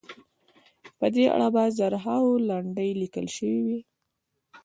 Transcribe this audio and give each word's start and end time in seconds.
په 0.99 1.07
دې 1.15 1.25
اړه 1.35 1.47
به 1.53 1.63
زرهاوو 1.77 2.43
لنډۍ 2.49 2.89
لیکل 3.01 3.27
شوې 3.35 3.59
وي. 3.65 3.79